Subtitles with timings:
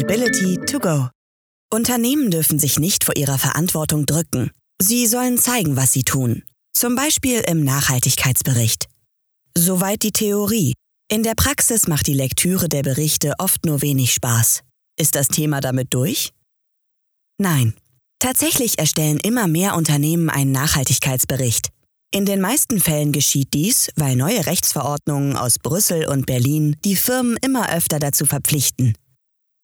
[0.00, 1.08] Sustainability to go.
[1.70, 4.50] Unternehmen dürfen sich nicht vor ihrer Verantwortung drücken.
[4.80, 6.42] Sie sollen zeigen, was sie tun.
[6.72, 8.86] Zum Beispiel im Nachhaltigkeitsbericht.
[9.56, 10.72] Soweit die Theorie.
[11.10, 14.62] In der Praxis macht die Lektüre der Berichte oft nur wenig Spaß.
[14.98, 16.30] Ist das Thema damit durch?
[17.38, 17.74] Nein.
[18.20, 21.68] Tatsächlich erstellen immer mehr Unternehmen einen Nachhaltigkeitsbericht.
[22.10, 27.36] In den meisten Fällen geschieht dies, weil neue Rechtsverordnungen aus Brüssel und Berlin die Firmen
[27.42, 28.94] immer öfter dazu verpflichten.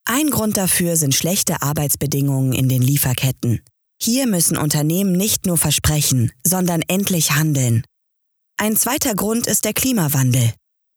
[0.09, 3.61] Ein Grund dafür sind schlechte Arbeitsbedingungen in den Lieferketten.
[4.01, 7.83] Hier müssen Unternehmen nicht nur versprechen, sondern endlich handeln.
[8.57, 10.53] Ein zweiter Grund ist der Klimawandel.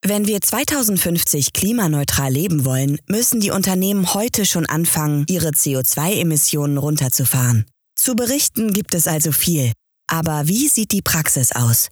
[0.05, 7.65] Wenn wir 2050 klimaneutral leben wollen, müssen die Unternehmen heute schon anfangen, ihre CO2-Emissionen runterzufahren.
[7.95, 9.73] Zu berichten gibt es also viel,
[10.07, 11.89] aber wie sieht die Praxis aus?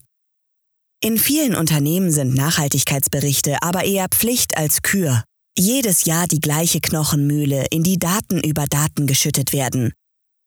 [1.01, 5.23] In vielen Unternehmen sind Nachhaltigkeitsberichte aber eher Pflicht als Kür.
[5.59, 9.91] Jedes Jahr die gleiche Knochenmühle, in die Daten über Daten geschüttet werden.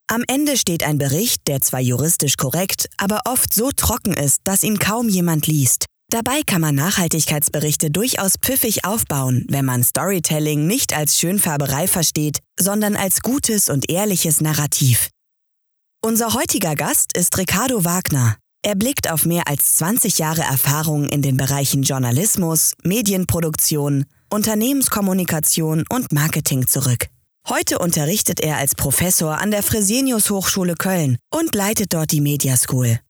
[0.07, 4.63] Am Ende steht ein Bericht, der zwar juristisch korrekt, aber oft so trocken ist, dass
[4.63, 5.87] ihn kaum jemand liest.
[6.11, 12.95] Dabei kann man Nachhaltigkeitsberichte durchaus pfiffig aufbauen, wenn man Storytelling nicht als Schönfärberei versteht, sondern
[12.95, 15.09] als gutes und ehrliches Narrativ.
[16.03, 18.40] Unser heutiger Gast ist Ricardo Wagner.
[18.63, 26.13] Er blickt auf mehr als 20 Jahre Erfahrung in den Bereichen Journalismus, Medienproduktion, Unternehmenskommunikation und
[26.13, 27.07] Marketing zurück.
[27.49, 32.55] Heute unterrichtet er als Professor an der Fresenius Hochschule Köln und leitet dort die Media
[32.59, 33.01] School.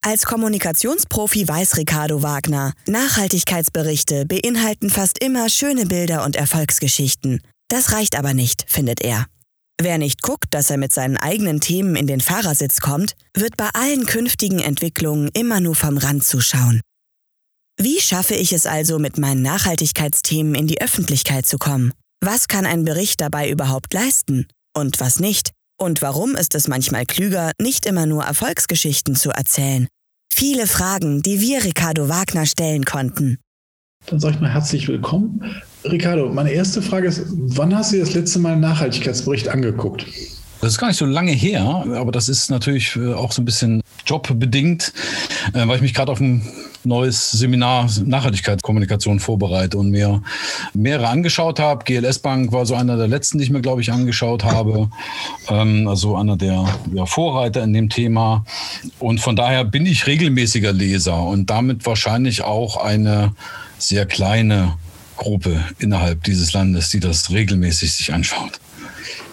[0.00, 7.42] Als Kommunikationsprofi weiß Ricardo Wagner, Nachhaltigkeitsberichte beinhalten fast immer schöne Bilder und Erfolgsgeschichten.
[7.66, 9.26] Das reicht aber nicht, findet er.
[9.80, 13.68] Wer nicht guckt, dass er mit seinen eigenen Themen in den Fahrersitz kommt, wird bei
[13.74, 16.80] allen künftigen Entwicklungen immer nur vom Rand zuschauen.
[17.80, 21.92] Wie schaffe ich es also, mit meinen Nachhaltigkeitsthemen in die Öffentlichkeit zu kommen?
[22.20, 24.48] Was kann ein Bericht dabei überhaupt leisten?
[24.76, 25.52] Und was nicht?
[25.80, 29.86] Und warum ist es manchmal klüger, nicht immer nur Erfolgsgeschichten zu erzählen?
[30.34, 33.38] Viele Fragen, die wir Ricardo Wagner stellen konnten.
[34.06, 35.62] Dann sage ich mal herzlich willkommen.
[35.90, 40.06] Ricardo, meine erste Frage ist, wann hast du das letzte Mal einen Nachhaltigkeitsbericht angeguckt?
[40.60, 43.44] Das ist gar nicht so lange her, aber das ist natürlich äh, auch so ein
[43.44, 44.92] bisschen jobbedingt,
[45.54, 46.42] äh, weil ich mich gerade auf ein
[46.82, 50.20] neues Seminar Nachhaltigkeitskommunikation vorbereite und mir
[50.74, 51.84] mehrere angeschaut habe.
[51.84, 54.90] GLS Bank war so einer der letzten, die ich mir, glaube ich, angeschaut habe.
[55.48, 56.66] Ähm, also einer der
[57.04, 58.44] Vorreiter in dem Thema.
[58.98, 63.32] Und von daher bin ich regelmäßiger Leser und damit wahrscheinlich auch eine
[63.78, 64.74] sehr kleine
[65.18, 68.60] Gruppe innerhalb dieses Landes, die das regelmäßig sich anschaut.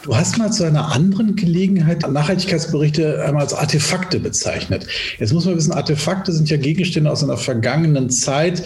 [0.04, 4.86] Du hast mal zu einer anderen Gelegenheit Nachhaltigkeitsberichte einmal als Artefakte bezeichnet.
[5.20, 8.64] Jetzt muss man wissen, Artefakte sind ja Gegenstände aus einer vergangenen Zeit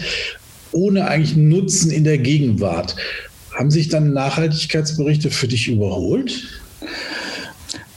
[0.72, 2.96] ohne eigentlich Nutzen in der Gegenwart.
[3.52, 6.59] Haben sich dann Nachhaltigkeitsberichte für dich überholt?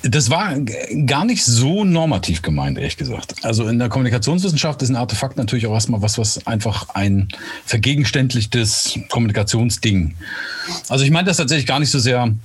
[0.06, 0.58] Das war
[1.06, 3.36] gar nicht so normativ gemeint, ehrlich gesagt.
[3.44, 7.30] Also in der Kommunikationswissenschaft ist ein Artefakt natürlich auch erstmal was, was einfach ein
[7.66, 10.16] vergegenständlichtes Kommunikationsding.
[10.90, 12.36] Also ich meine das tatsächlich gar nicht so sehr,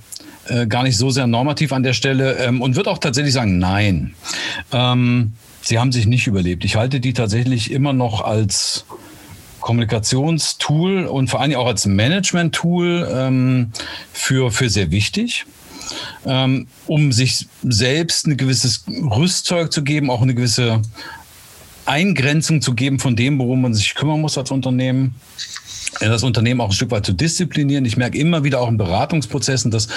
[0.47, 3.57] äh, gar nicht so sehr normativ an der Stelle ähm, und würde auch tatsächlich sagen,
[3.59, 4.13] nein.
[4.71, 6.63] Ähm, sie haben sich nicht überlebt.
[6.63, 8.85] Ich halte die tatsächlich immer noch als
[9.59, 13.71] Kommunikationstool und vor allem auch als Management-Tool ähm,
[14.13, 15.45] für, für sehr wichtig
[16.25, 20.81] ähm, um sich selbst ein gewisses Rüstzeug zu geben, auch eine gewisse
[21.85, 25.15] Eingrenzung zu geben von dem, worum man sich kümmern muss als Unternehmen
[25.99, 27.85] das Unternehmen auch ein Stück weit zu disziplinieren.
[27.85, 29.87] Ich merke immer wieder auch in Beratungsprozessen, dass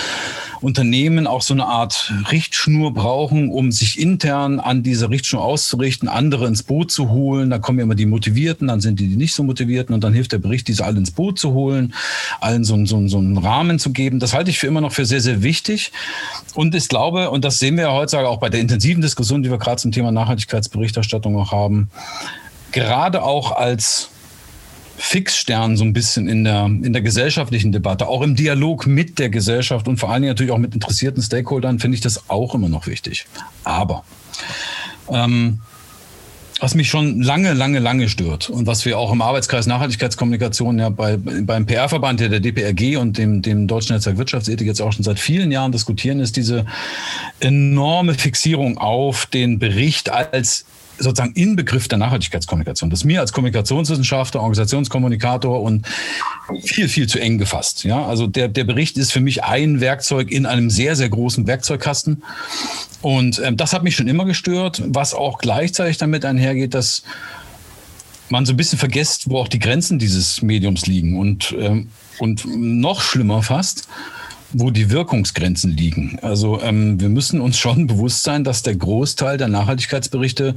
[0.63, 6.47] Unternehmen auch so eine Art Richtschnur brauchen, um sich intern an dieser Richtschnur auszurichten, andere
[6.47, 7.51] ins Boot zu holen.
[7.51, 10.33] Da kommen immer die Motivierten, dann sind die, die nicht so Motivierten und dann hilft
[10.33, 11.95] der Bericht, diese alle ins Boot zu holen,
[12.41, 14.21] allen so, so, so einen Rahmen zu geben.
[14.21, 15.93] Das halte ich für immer noch für sehr, sehr wichtig.
[16.55, 19.51] Und ich glaube, und das sehen wir ja heutzutage auch bei der intensiven Diskussion, die
[19.51, 21.91] wir gerade zum Thema Nachhaltigkeitsberichterstattung auch haben,
[22.73, 24.11] gerade auch als
[25.05, 29.31] Fixstern so ein bisschen in der, in der gesellschaftlichen Debatte, auch im Dialog mit der
[29.31, 32.69] Gesellschaft und vor allen Dingen natürlich auch mit interessierten Stakeholdern, finde ich das auch immer
[32.69, 33.27] noch wichtig.
[33.65, 34.05] Aber
[35.11, 35.59] ähm,
[36.61, 40.89] was mich schon lange, lange, lange stört und was wir auch im Arbeitskreis Nachhaltigkeitskommunikation ja
[40.89, 45.19] bei, beim PR-Verband der DPRG und dem, dem Deutschen Netzwerk Wirtschaftsethik jetzt auch schon seit
[45.19, 46.65] vielen Jahren diskutieren, ist diese
[47.41, 50.65] enorme Fixierung auf den Bericht als
[50.99, 52.91] sozusagen Inbegriff der Nachhaltigkeitskommunikation.
[52.91, 55.87] Das ist mir als Kommunikationswissenschaftler, Organisationskommunikator und
[56.63, 57.85] viel, viel zu eng gefasst.
[57.85, 61.47] Ja, also der, der Bericht ist für mich ein Werkzeug in einem sehr, sehr großen
[61.47, 62.23] Werkzeugkasten.
[63.01, 67.03] Und ähm, das hat mich schon immer gestört, was auch gleichzeitig damit einhergeht, dass
[68.29, 71.19] man so ein bisschen vergisst, wo auch die Grenzen dieses Mediums liegen.
[71.19, 73.89] Und, ähm, und noch schlimmer fast,
[74.53, 76.19] wo die Wirkungsgrenzen liegen.
[76.23, 80.55] Also ähm, wir müssen uns schon bewusst sein, dass der Großteil der Nachhaltigkeitsberichte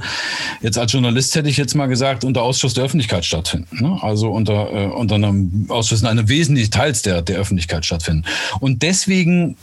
[0.62, 3.82] jetzt als Journalist hätte ich jetzt mal gesagt unter Ausschuss der Öffentlichkeit stattfinden.
[3.82, 3.98] Ne?
[4.02, 8.24] Also unter äh, unter einem Ausschuss einer wesentlichen Teils der der Öffentlichkeit stattfinden.
[8.60, 9.56] Und deswegen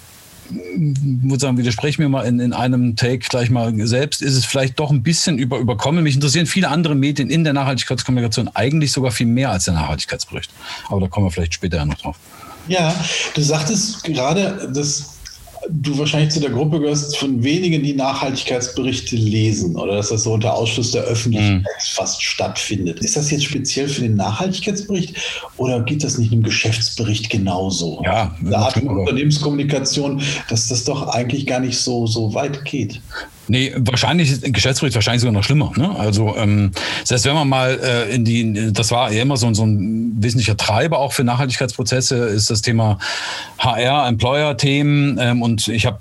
[0.49, 4.79] würde sagen, widerspreche mir mal in, in einem Take gleich mal selbst, ist es vielleicht
[4.79, 6.03] doch ein bisschen über, überkommen.
[6.03, 10.51] Mich interessieren viele andere Medien in der Nachhaltigkeitskommunikation eigentlich sogar viel mehr als der Nachhaltigkeitsbericht.
[10.89, 12.17] Aber da kommen wir vielleicht später noch drauf.
[12.67, 12.95] Ja,
[13.33, 15.13] du sagtest gerade, dass
[15.69, 20.33] du wahrscheinlich zu der Gruppe gehörst von wenigen, die Nachhaltigkeitsberichte lesen oder dass das so
[20.33, 21.65] unter Ausschluss der Öffentlichkeit mhm.
[21.93, 22.99] fast stattfindet.
[22.99, 25.15] Ist das jetzt speziell für den Nachhaltigkeitsbericht
[25.57, 28.01] oder geht das nicht im Geschäftsbericht genauso?
[28.03, 33.01] Ja, Art von Unternehmenskommunikation, dass das doch eigentlich gar nicht so, so weit geht.
[33.47, 35.71] Nee, wahrscheinlich ist ein Geschäftsbericht wahrscheinlich sogar noch schlimmer.
[35.75, 35.93] Ne?
[35.97, 36.71] Also ähm,
[37.09, 40.55] heißt, wenn man mal äh, in die, das war ja immer so, so ein wesentlicher
[40.55, 42.99] Treiber auch für Nachhaltigkeitsprozesse, ist das Thema
[43.57, 45.17] HR, Employer-Themen.
[45.19, 45.99] Ähm, und ich habe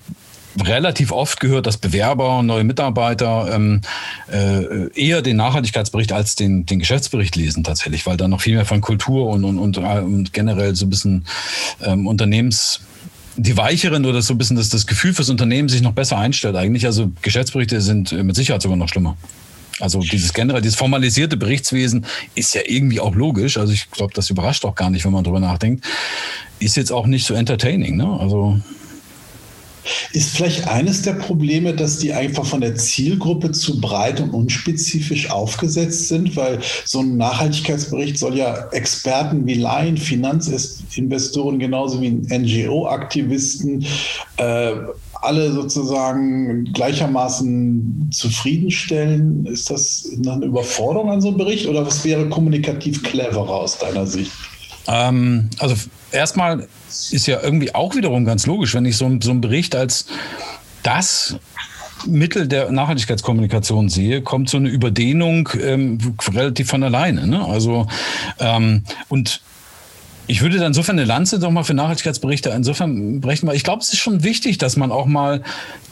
[0.60, 3.80] relativ oft gehört, dass Bewerber und neue Mitarbeiter ähm,
[4.30, 8.66] äh, eher den Nachhaltigkeitsbericht als den, den Geschäftsbericht lesen tatsächlich, weil da noch viel mehr
[8.66, 11.24] von Kultur und, und, und, und generell so ein bisschen
[11.82, 12.80] ähm, Unternehmens
[13.36, 16.56] die weicheren oder so ein bisschen das, das Gefühl fürs Unternehmen sich noch besser einstellt
[16.56, 16.86] eigentlich.
[16.86, 19.16] Also Geschäftsberichte sind mit Sicherheit sogar noch schlimmer.
[19.80, 23.56] Also dieses generell, dieses formalisierte Berichtswesen ist ja irgendwie auch logisch.
[23.56, 25.84] Also ich glaube, das überrascht auch gar nicht, wenn man drüber nachdenkt.
[26.58, 27.96] Ist jetzt auch nicht so entertaining.
[27.96, 28.06] Ne?
[28.20, 28.60] Also
[30.12, 35.30] ist vielleicht eines der Probleme, dass die einfach von der Zielgruppe zu breit und unspezifisch
[35.30, 43.84] aufgesetzt sind, weil so ein Nachhaltigkeitsbericht soll ja Experten wie Laien, Finanzinvestoren genauso wie NGO-Aktivisten
[44.36, 44.72] äh,
[45.22, 49.46] alle sozusagen gleichermaßen zufriedenstellen.
[49.46, 54.06] Ist das eine Überforderung an so einem Bericht oder was wäre kommunikativ cleverer aus deiner
[54.06, 54.32] Sicht?
[54.86, 55.76] Ähm, also
[56.10, 60.06] erstmal ist ja irgendwie auch wiederum ganz logisch, wenn ich so, so einen Bericht als
[60.82, 61.36] das
[62.06, 65.98] Mittel der Nachhaltigkeitskommunikation sehe, kommt so eine Überdehnung ähm,
[66.32, 67.26] relativ von alleine.
[67.26, 67.44] Ne?
[67.44, 67.86] Also
[68.40, 69.40] ähm, und
[70.26, 73.82] ich würde dann insofern eine Lanze doch mal für Nachhaltigkeitsberichte insofern brechen, weil ich glaube,
[73.82, 75.42] es ist schon wichtig, dass man auch mal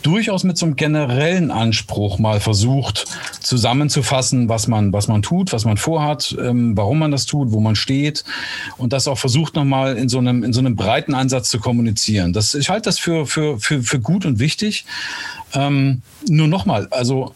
[0.02, 3.06] durchaus mit so einem generellen Anspruch mal versucht
[3.40, 7.60] zusammenzufassen, was man, was man tut, was man vorhat, ähm, warum man das tut, wo
[7.60, 8.24] man steht
[8.76, 12.32] und das auch versucht nochmal in so einem, in so einem breiten Ansatz zu kommunizieren.
[12.32, 14.84] Das, ich halte das für, für, für, für gut und wichtig.
[15.54, 17.34] Ähm, nur nochmal, also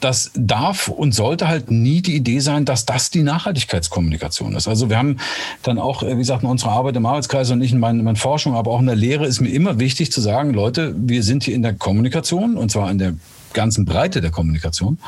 [0.00, 4.68] das darf und sollte halt nie die Idee sein, dass das die Nachhaltigkeitskommunikation ist.
[4.68, 5.16] Also wir haben
[5.62, 8.70] dann auch, wie gesagt, in unserer Arbeit im Arbeitskreis und nicht in meiner, Forschung, aber
[8.70, 11.62] auch in der Lehre ist mir immer wichtig zu sagen, Leute, wir sind hier in
[11.62, 13.14] der Kommunikation und zwar in der
[13.52, 14.98] ganzen Breite der Kommunikation.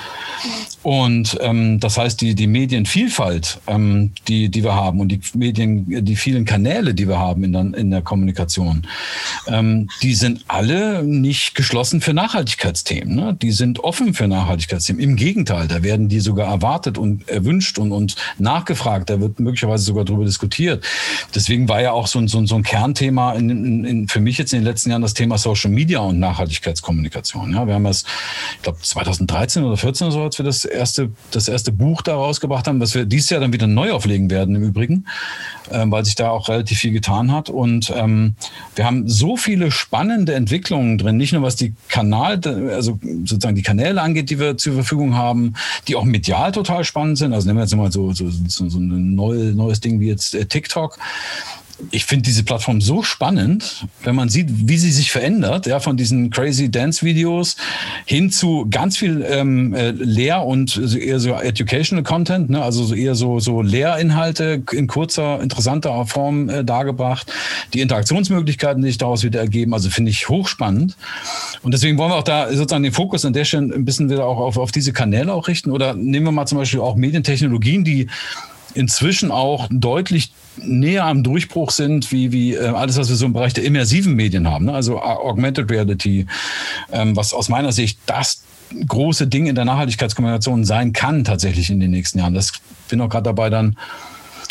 [0.82, 6.04] Und ähm, das heißt, die, die Medienvielfalt, ähm, die, die wir haben und die Medien,
[6.04, 8.86] die vielen Kanäle, die wir haben in der, in der Kommunikation,
[9.46, 13.14] ähm, die sind alle nicht geschlossen für Nachhaltigkeitsthemen.
[13.14, 13.36] Ne?
[13.40, 15.00] Die sind offen für Nachhaltigkeitsthemen.
[15.00, 19.08] Im Gegenteil, da werden die sogar erwartet und erwünscht und, und nachgefragt.
[19.10, 20.84] Da wird möglicherweise sogar darüber diskutiert.
[21.34, 24.20] Deswegen war ja auch so ein, so ein, so ein Kernthema in, in, in, für
[24.20, 27.52] mich jetzt in den letzten Jahren das Thema Social Media und Nachhaltigkeitskommunikation.
[27.52, 28.04] Ja, wir haben das
[28.56, 32.14] ich glaube 2013 oder 14 oder so, als wir das erste, das erste Buch da
[32.14, 35.06] rausgebracht haben, was wir dieses Jahr dann wieder neu auflegen werden im Übrigen,
[35.70, 37.50] ähm, weil sich da auch relativ viel getan hat.
[37.50, 38.34] Und ähm,
[38.74, 43.62] wir haben so viele spannende Entwicklungen drin, nicht nur was die Kanal, also sozusagen die
[43.62, 45.54] Kanäle angeht, die wir zur Verfügung haben,
[45.88, 47.32] die auch medial total spannend sind.
[47.32, 50.46] Also nehmen wir jetzt mal so, so, so, so ein neues Ding wie jetzt äh,
[50.46, 50.98] TikTok
[51.90, 55.96] ich finde diese Plattform so spannend, wenn man sieht, wie sie sich verändert, ja, von
[55.96, 57.56] diesen crazy Dance-Videos
[58.06, 62.62] hin zu ganz viel ähm, äh, Lehr- und eher so educational Content, ne?
[62.62, 67.32] also so eher so, so Lehrinhalte in kurzer, interessanter Form äh, dargebracht.
[67.74, 70.96] Die Interaktionsmöglichkeiten, die sich daraus wieder ergeben, also finde ich hochspannend.
[71.62, 74.26] Und deswegen wollen wir auch da sozusagen den Fokus an der Stelle ein bisschen wieder
[74.26, 75.70] auch auf, auf diese Kanäle auch richten.
[75.70, 78.08] Oder nehmen wir mal zum Beispiel auch Medientechnologien, die
[78.74, 83.32] inzwischen auch deutlich näher am Durchbruch sind, wie, wie äh, alles, was wir so im
[83.32, 84.66] Bereich der immersiven Medien haben.
[84.66, 84.74] Ne?
[84.74, 86.26] Also Augmented Reality,
[86.92, 88.42] ähm, was aus meiner Sicht das
[88.86, 92.34] große Ding in der Nachhaltigkeitskommunikation sein kann, tatsächlich in den nächsten Jahren.
[92.34, 92.52] Das
[92.88, 93.76] bin auch gerade dabei, dann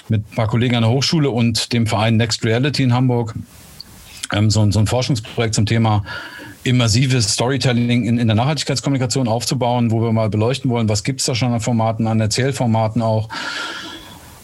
[0.09, 3.33] mit ein paar Kollegen an der Hochschule und dem Verein Next Reality in Hamburg
[4.31, 6.03] ähm, so, so ein Forschungsprojekt zum Thema
[6.63, 11.25] immersives Storytelling in, in der Nachhaltigkeitskommunikation aufzubauen, wo wir mal beleuchten wollen, was gibt es
[11.25, 13.29] da schon an Formaten, an Erzählformaten auch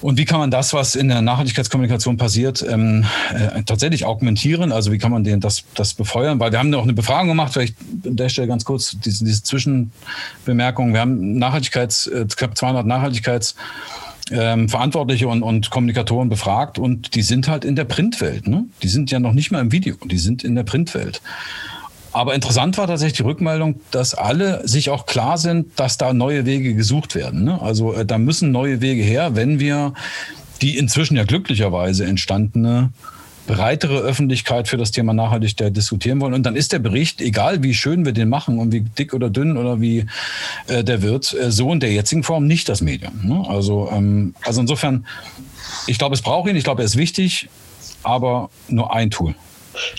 [0.02, 4.72] und wie kann man das, was in der Nachhaltigkeitskommunikation passiert, ähm, äh, tatsächlich augmentieren?
[4.72, 6.40] Also wie kann man den, das, das befeuern?
[6.40, 7.76] Weil wir haben auch eine Befragung gemacht, vielleicht
[8.06, 10.94] an der Stelle ganz kurz diese, diese Zwischenbemerkung.
[10.94, 13.56] Wir haben Nachhaltigkeits, äh, knapp 200 Nachhaltigkeits
[14.30, 18.48] ähm, Verantwortliche und, und Kommunikatoren befragt und die sind halt in der Printwelt.
[18.48, 18.66] Ne?
[18.84, 21.22] Die sind ja noch nicht mal im Video, die sind in der Printwelt.
[22.18, 26.48] Aber interessant war tatsächlich die Rückmeldung, dass alle sich auch klar sind, dass da neue
[26.48, 27.44] Wege gesucht werden.
[27.44, 27.62] Ne?
[27.62, 29.94] Also äh, da müssen neue Wege her, wenn wir
[30.64, 32.90] die inzwischen ja glücklicherweise entstandene
[33.46, 36.34] breitere Öffentlichkeit für das Thema Nachhaltigkeit diskutieren wollen.
[36.34, 39.30] Und dann ist der Bericht, egal wie schön wir den machen und wie dick oder
[39.30, 40.08] dünn oder wie
[40.66, 43.14] äh, der wird, äh, so in der jetzigen Form nicht das Medium.
[43.22, 43.46] Ne?
[43.48, 45.06] Also, ähm, also insofern,
[45.86, 47.48] ich glaube, es braucht ihn, ich glaube, er ist wichtig,
[48.02, 49.36] aber nur ein Tool.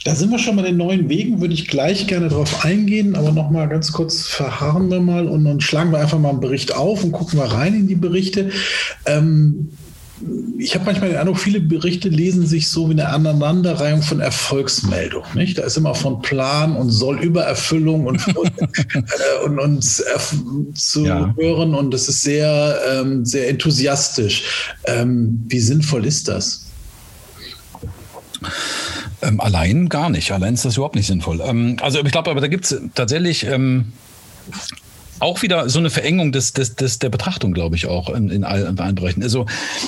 [0.05, 3.33] Da sind wir schon bei den neuen Wegen, würde ich gleich gerne darauf eingehen, aber
[3.33, 6.75] noch mal ganz kurz verharren wir mal und dann schlagen wir einfach mal einen Bericht
[6.75, 8.51] auf und gucken mal rein in die Berichte.
[9.07, 9.71] Ähm,
[10.59, 15.29] ich habe manchmal den Eindruck, viele Berichte lesen sich so wie eine Aneinanderreihung von Erfolgsmeldungen.
[15.35, 15.59] Nicht?
[15.59, 21.07] Da ist immer von Plan und soll Übererfüllung und, und, äh, und, und äh, zu
[21.07, 21.35] ja.
[21.37, 24.75] hören und das ist sehr, ähm, sehr enthusiastisch.
[24.87, 26.67] Ähm, wie sinnvoll ist das?
[29.21, 30.31] Ähm, allein gar nicht.
[30.33, 31.41] Allein ist das überhaupt nicht sinnvoll.
[31.45, 33.93] Ähm, also ich glaube, aber da gibt es tatsächlich ähm,
[35.21, 38.45] auch wieder so eine Verengung des, des, des der Betrachtung, glaube ich, auch in, in,
[38.45, 39.23] allen, Bereichen.
[39.23, 39.47] Also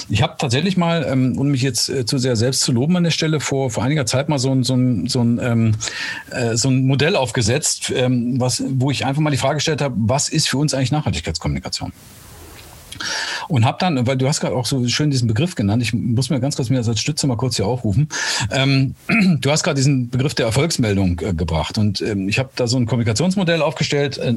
[0.09, 3.05] ich habe tatsächlich mal, ähm, um mich jetzt äh, zu sehr selbst zu loben an
[3.05, 5.73] der Stelle, vor, vor einiger Zeit mal so ein, so ein, so ein, ähm,
[6.31, 9.95] äh, so ein Modell aufgesetzt, ähm, was, wo ich einfach mal die Frage gestellt habe,
[9.99, 11.93] was ist für uns eigentlich Nachhaltigkeitskommunikation?
[13.51, 16.31] Und habe dann, weil du hast gerade auch so schön diesen Begriff genannt, ich muss
[16.31, 18.09] mir ganz kurz mir als Stütze mal kurz hier aufrufen.
[18.53, 18.95] Ähm,
[19.41, 22.77] du hast gerade diesen Begriff der Erfolgsmeldung äh, gebracht und ähm, ich habe da so
[22.77, 24.33] ein Kommunikationsmodell aufgestellt äh,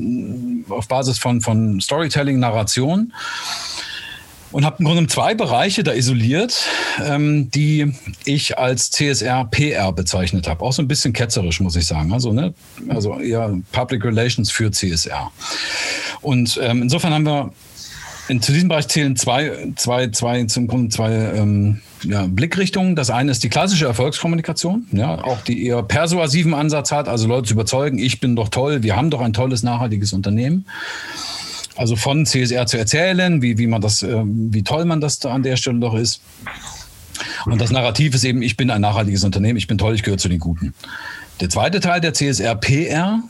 [0.70, 3.13] auf Basis von, von Storytelling, Narration
[4.51, 6.67] und habe im Grunde zwei Bereiche da isoliert,
[7.03, 7.93] ähm, die
[8.25, 10.63] ich als CSR PR bezeichnet habe.
[10.63, 12.13] Auch so ein bisschen ketzerisch, muss ich sagen.
[12.13, 12.55] Also, ne?
[12.88, 15.32] also eher Public Relations für CSR.
[16.22, 17.51] Und ähm, insofern haben wir
[18.27, 22.96] in, zu diesem Bereich zählen zwei, zwei, zwei, zum Grunde zwei ähm, ja, Blickrichtungen.
[22.96, 27.48] Das eine ist die klassische Erfolgskommunikation, ja, auch die eher persuasiven Ansatz hat, also Leute
[27.48, 30.65] zu überzeugen, ich bin doch toll, wir haben doch ein tolles, nachhaltiges Unternehmen.
[31.75, 35.32] Also von CSR zu erzählen, wie, wie man das, äh, wie toll man das da
[35.34, 36.22] an der Stelle doch ist.
[37.46, 40.18] Und das Narrativ ist eben, ich bin ein nachhaltiges Unternehmen, ich bin toll, ich gehöre
[40.18, 40.74] zu den Guten.
[41.39, 43.24] Der zweite Teil der CSR PR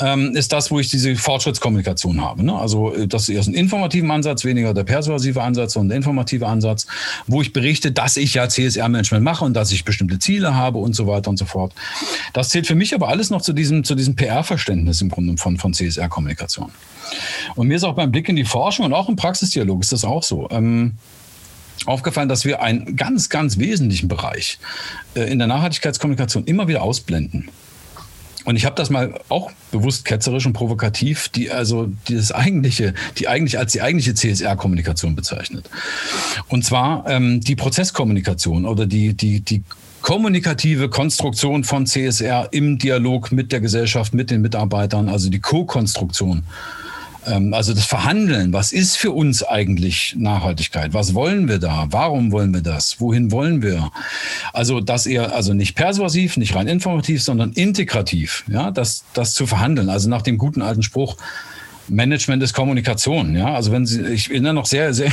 [0.00, 2.44] ähm, ist das, wo ich diese Fortschrittskommunikation habe.
[2.44, 2.54] Ne?
[2.54, 6.46] Also äh, das ist erst ein informativer Ansatz, weniger der persuasive Ansatz, sondern der informative
[6.46, 6.86] Ansatz,
[7.26, 10.94] wo ich berichte, dass ich ja CSR-Management mache und dass ich bestimmte Ziele habe und
[10.94, 11.74] so weiter und so fort.
[12.32, 15.58] Das zählt für mich aber alles noch zu diesem, zu diesem PR-Verständnis im Grunde von,
[15.58, 16.70] von CSR-Kommunikation.
[17.56, 20.04] Und mir ist auch beim Blick in die Forschung und auch im Praxisdialog ist das
[20.04, 20.48] auch so.
[20.50, 20.92] Ähm,
[21.86, 24.58] aufgefallen, dass wir einen ganz, ganz wesentlichen Bereich
[25.14, 27.48] äh, in der Nachhaltigkeitskommunikation immer wieder ausblenden.
[28.44, 33.28] Und ich habe das mal auch bewusst ketzerisch und provokativ, die also dieses eigentliche, die
[33.28, 35.68] eigentlich als die eigentliche CSR-Kommunikation bezeichnet.
[36.48, 39.62] Und zwar ähm, die Prozesskommunikation oder die, die, die
[40.00, 46.44] kommunikative Konstruktion von CSR im Dialog mit der Gesellschaft, mit den Mitarbeitern, also die Co-Konstruktion
[47.24, 50.94] also das Verhandeln, was ist für uns eigentlich Nachhaltigkeit?
[50.94, 51.86] Was wollen wir da?
[51.90, 53.00] Warum wollen wir das?
[53.00, 53.90] Wohin wollen wir?
[54.52, 59.46] Also das eher, also nicht persuasiv, nicht rein informativ, sondern integrativ, ja, das, das zu
[59.46, 59.88] verhandeln.
[59.90, 61.16] Also nach dem guten alten Spruch,
[61.90, 63.36] Management ist Kommunikation.
[63.36, 65.12] Ja, also wenn Sie, ich erinnere noch sehr, sehr,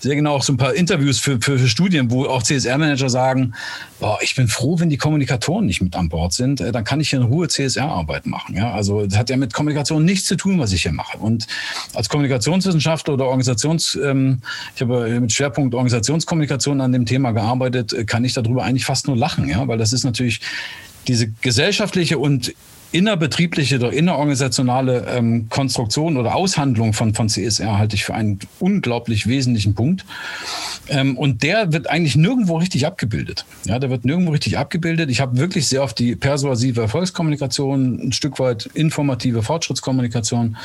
[0.00, 3.54] sehr genau auch so ein paar Interviews für, für, für Studien, wo auch CSR-Manager sagen,
[4.00, 7.00] boah, ich bin froh, wenn die Kommunikatoren nicht mit an Bord sind, äh, dann kann
[7.00, 8.56] ich hier in Ruhe CSR-Arbeit machen.
[8.56, 11.18] Ja, also das hat ja mit Kommunikation nichts zu tun, was ich hier mache.
[11.18, 11.46] Und
[11.94, 14.40] als Kommunikationswissenschaftler oder Organisations, ähm,
[14.74, 19.06] ich habe mit Schwerpunkt Organisationskommunikation an dem Thema gearbeitet, äh, kann ich darüber eigentlich fast
[19.06, 20.40] nur lachen, ja, weil das ist natürlich
[21.06, 22.52] diese gesellschaftliche und
[22.92, 29.26] innerbetriebliche oder innerorganisationale ähm, Konstruktion oder Aushandlung von, von CSR halte ich für einen unglaublich
[29.26, 30.04] wesentlichen Punkt.
[30.88, 33.44] Ähm, und der wird eigentlich nirgendwo richtig abgebildet.
[33.64, 35.10] Ja, der wird nirgendwo richtig abgebildet.
[35.10, 40.56] Ich habe wirklich sehr auf die persuasive Erfolgskommunikation, ein Stück weit informative Fortschrittskommunikation,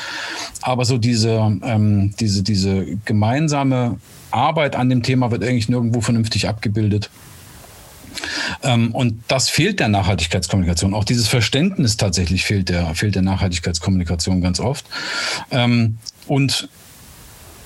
[0.61, 3.97] aber so diese, ähm, diese, diese gemeinsame
[4.31, 7.09] Arbeit an dem Thema wird eigentlich nirgendwo vernünftig abgebildet.
[8.63, 10.93] Ähm, und das fehlt der Nachhaltigkeitskommunikation.
[10.93, 14.85] Auch dieses Verständnis tatsächlich fehlt der, fehlt der Nachhaltigkeitskommunikation ganz oft.
[15.51, 16.69] Ähm, und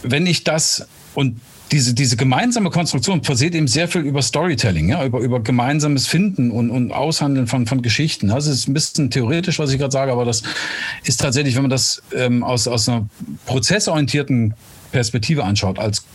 [0.04, 1.39] wenn ich das und
[1.72, 6.51] diese, diese gemeinsame Konstruktion passiert eben sehr viel über Storytelling, ja, über, über gemeinsames Finden
[6.51, 8.27] und, und Aushandeln von, von Geschichten.
[8.30, 10.44] Das ist ein bisschen theoretisch, was ich gerade sage, aber das
[11.04, 13.10] ist tatsächlich, wenn man das ähm, aus, aus einer
[13.46, 14.54] prozessorientierten
[14.92, 16.06] Perspektive anschaut, als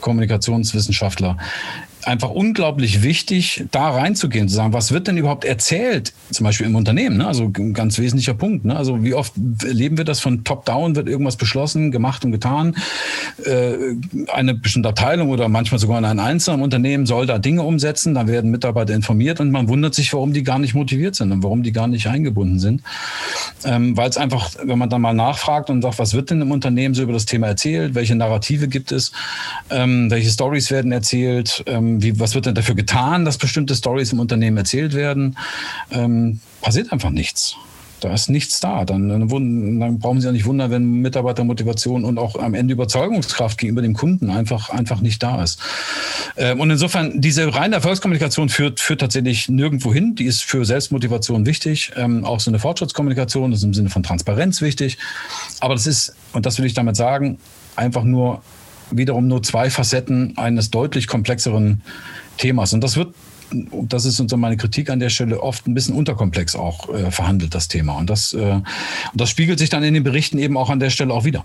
[0.00, 1.36] Kommunikationswissenschaftler,
[2.04, 6.74] einfach unglaublich wichtig, da reinzugehen, zu sagen, was wird denn überhaupt erzählt, zum Beispiel im
[6.74, 7.26] Unternehmen, ne?
[7.26, 8.64] also ein ganz wesentlicher Punkt.
[8.64, 8.76] Ne?
[8.76, 9.32] Also wie oft
[9.64, 12.76] erleben wir das von Top-Down, wird irgendwas beschlossen, gemacht und getan.
[13.44, 13.96] Äh,
[14.32, 18.26] eine bestimmte Abteilung oder manchmal sogar in einem einzelnen Unternehmen soll da Dinge umsetzen, da
[18.26, 21.62] werden Mitarbeiter informiert und man wundert sich, warum die gar nicht motiviert sind und warum
[21.62, 22.82] die gar nicht eingebunden sind.
[23.64, 26.50] Ähm, Weil es einfach, wenn man dann mal nachfragt und sagt, was wird denn im
[26.50, 29.12] Unternehmen so über das Thema erzählt, welche Narrative gibt es,
[29.70, 34.12] ähm, welche Stories werden erzählt, ähm, wie, was wird denn dafür getan, dass bestimmte Stories
[34.12, 35.36] im Unternehmen erzählt werden?
[35.90, 37.56] Ähm, passiert einfach nichts.
[38.00, 38.84] Da ist nichts da.
[38.84, 43.58] Dann, dann, dann, brauchen Sie ja nicht wundern, wenn Mitarbeitermotivation und auch am Ende Überzeugungskraft
[43.58, 45.60] gegenüber dem Kunden einfach, einfach nicht da ist.
[46.36, 50.14] Ähm, und insofern, diese reine Erfolgskommunikation führt, führt tatsächlich nirgendwo hin.
[50.14, 51.92] Die ist für Selbstmotivation wichtig.
[51.96, 54.96] Ähm, auch so eine Fortschrittskommunikation ist im Sinne von Transparenz wichtig.
[55.60, 57.38] Aber das ist, und das will ich damit sagen,
[57.76, 58.42] einfach nur
[58.90, 61.82] wiederum nur zwei Facetten eines deutlich komplexeren
[62.38, 62.72] Themas.
[62.72, 63.14] Und das wird,
[63.72, 67.68] das ist meine Kritik an der Stelle, oft ein bisschen unterkomplex auch äh, verhandelt, das
[67.68, 67.98] Thema.
[67.98, 68.64] Und das, äh, und
[69.14, 71.44] das spiegelt sich dann in den Berichten eben auch an der Stelle auch wieder.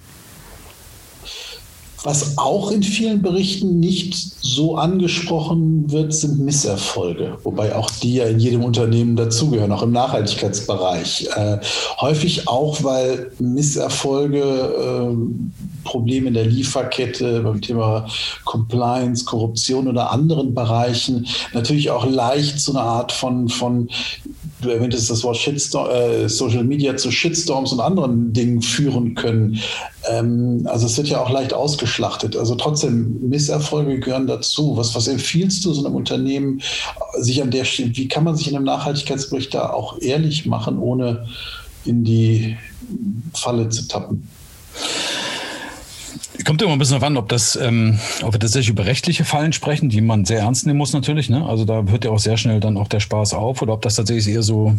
[2.05, 8.25] Was auch in vielen Berichten nicht so angesprochen wird, sind Misserfolge, wobei auch die ja
[8.25, 11.29] in jedem Unternehmen dazugehören, auch im Nachhaltigkeitsbereich.
[11.35, 11.57] Äh,
[11.99, 15.15] häufig auch, weil Misserfolge äh,
[15.83, 18.05] Probleme in der Lieferkette beim Thema
[18.43, 23.89] Compliance, Korruption oder anderen Bereichen natürlich auch leicht zu einer Art von, von
[24.61, 29.59] du erwähntest das Wort Shitstorm, äh, Social Media zu Shitstorms und anderen Dingen führen können.
[30.09, 32.35] Ähm, also es wird ja auch leicht ausgeschlachtet.
[32.35, 34.77] Also trotzdem, Misserfolge gehören dazu.
[34.77, 36.61] Was, was empfiehlst du so einem Unternehmen,
[37.19, 41.25] sich an der wie kann man sich in einem Nachhaltigkeitsbericht da auch ehrlich machen, ohne
[41.83, 42.57] in die
[43.33, 44.27] Falle zu tappen?
[46.43, 49.89] Kommt immer ein bisschen an, ob das, ähm, ob wir tatsächlich über rechtliche Fallen sprechen,
[49.89, 51.29] die man sehr ernst nehmen muss natürlich.
[51.29, 51.45] Ne?
[51.45, 53.95] Also da hört ja auch sehr schnell dann auch der Spaß auf, oder ob das
[53.95, 54.75] tatsächlich eher so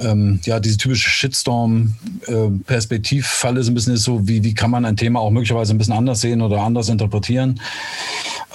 [0.00, 4.84] ähm, ja, diese typische Shitstorm-Perspektivfalle äh, so ein bisschen ist so, wie, wie kann man
[4.84, 7.60] ein Thema auch möglicherweise ein bisschen anders sehen oder anders interpretieren.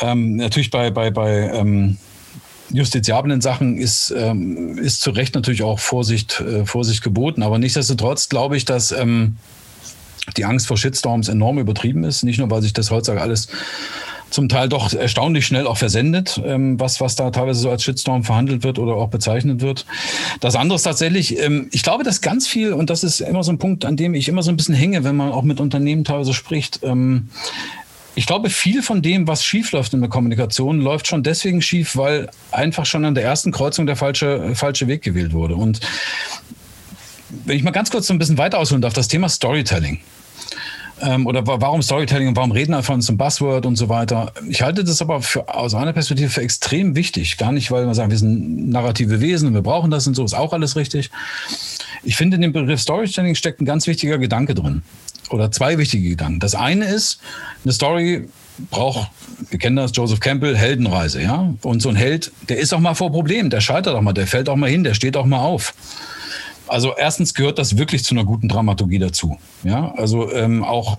[0.01, 1.95] Ähm, natürlich bei, bei, bei ähm,
[2.69, 7.43] justiziablen Sachen ist, ähm, ist zu Recht natürlich auch Vorsicht, äh, Vorsicht geboten.
[7.43, 9.37] Aber nichtsdestotrotz glaube ich, dass ähm,
[10.35, 12.23] die Angst vor Shitstorms enorm übertrieben ist.
[12.23, 13.47] Nicht nur, weil sich das heutzutage alles
[14.29, 18.23] zum Teil doch erstaunlich schnell auch versendet, ähm, was, was da teilweise so als Shitstorm
[18.23, 19.85] verhandelt wird oder auch bezeichnet wird.
[20.39, 23.51] Das andere ist tatsächlich, ähm, ich glaube, dass ganz viel, und das ist immer so
[23.51, 26.03] ein Punkt, an dem ich immer so ein bisschen hänge, wenn man auch mit Unternehmen
[26.03, 27.29] teilweise spricht, ähm,
[28.15, 31.95] ich glaube, viel von dem, was schief läuft in der Kommunikation, läuft schon deswegen schief,
[31.95, 35.55] weil einfach schon an der ersten Kreuzung der falsche, falsche Weg gewählt wurde.
[35.55, 35.81] Und
[37.45, 39.99] wenn ich mal ganz kurz so ein bisschen weiter ausholen darf, das Thema Storytelling
[41.01, 44.31] ähm, oder warum Storytelling und warum reden einfach uns ein Buzzword und so weiter.
[44.49, 47.37] Ich halte das aber für, aus einer Perspektive für extrem wichtig.
[47.37, 50.23] Gar nicht, weil man sagt, wir sind narrative Wesen und wir brauchen das und so,
[50.23, 51.09] ist auch alles richtig.
[52.03, 54.83] Ich finde, in dem Begriff Storytelling steckt ein ganz wichtiger Gedanke drin.
[55.29, 56.39] Oder zwei wichtige Gedanken.
[56.39, 57.19] Das eine ist,
[57.63, 58.29] eine Story
[58.71, 59.11] braucht,
[59.49, 61.53] wir kennen das, Joseph Campbell, Heldenreise, ja.
[61.61, 64.25] Und so ein Held, der ist auch mal vor Problemen, der scheitert auch mal, der
[64.25, 65.73] fällt auch mal hin, der steht auch mal auf.
[66.67, 69.37] Also erstens gehört das wirklich zu einer guten Dramaturgie dazu.
[69.63, 70.97] Ja, also ähm, auch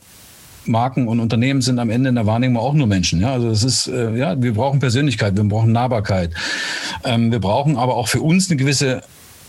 [0.68, 3.20] Marken und Unternehmen sind am Ende in der Wahrnehmung auch nur Menschen.
[3.20, 6.32] Ja, also es ist, äh, ja, wir brauchen Persönlichkeit, wir brauchen Nahbarkeit.
[7.04, 9.02] Ähm, wir brauchen aber auch für uns eine gewisse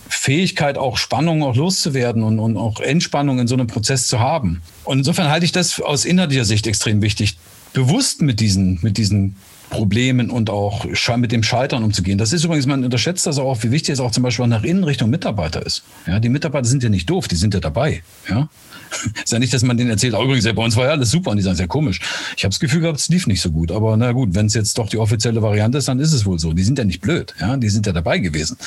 [0.07, 4.61] Fähigkeit, auch Spannung auch loszuwerden und, und auch Entspannung in so einem Prozess zu haben.
[4.83, 7.37] Und insofern halte ich das aus inhaltlicher Sicht extrem wichtig,
[7.73, 9.35] bewusst mit diesen, mit diesen
[9.69, 10.85] Problemen und auch
[11.17, 12.17] mit dem Scheitern umzugehen.
[12.17, 14.83] Das ist übrigens, man unterschätzt das auch, wie wichtig es auch zum Beispiel nach innen
[14.83, 15.83] Richtung Mitarbeiter ist.
[16.07, 18.03] Ja, die Mitarbeiter sind ja nicht doof, die sind ja dabei.
[18.29, 18.49] Ja,
[19.23, 21.31] ist ja nicht, dass man denen erzählt, oh, übrigens, bei uns war ja alles super
[21.31, 21.99] und die sagen, sehr komisch.
[22.35, 23.71] Ich habe das Gefühl gehabt, es lief nicht so gut.
[23.71, 26.39] Aber na gut, wenn es jetzt doch die offizielle Variante ist, dann ist es wohl
[26.39, 26.53] so.
[26.53, 28.57] Die sind ja nicht blöd, ja, die sind ja dabei gewesen.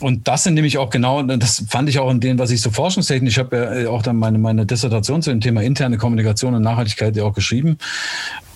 [0.00, 2.70] Und das sind nämlich auch genau, das fand ich auch in dem, was ich so
[2.70, 6.54] forschungstechnisch, ich habe ja äh, auch dann meine, meine Dissertation zu dem Thema interne Kommunikation
[6.54, 7.78] und Nachhaltigkeit ja auch geschrieben